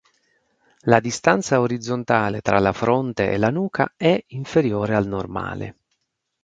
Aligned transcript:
La 0.85 0.99
distanza 0.99 1.59
orizzontale 1.59 2.41
tra 2.41 2.57
la 2.57 2.73
fronte 2.73 3.29
e 3.29 3.37
la 3.37 3.51
nuca 3.51 3.93
è 3.95 4.19
inferiore 4.29 4.95
al 4.95 5.05
normale. 5.05 5.75